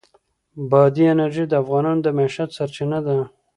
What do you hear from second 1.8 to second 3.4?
د معیشت سرچینه ده.